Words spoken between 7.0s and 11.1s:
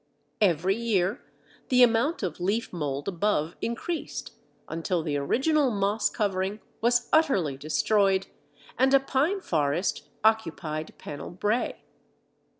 utterly destroyed and a pine forest (see Chap. XXVIII.) occupied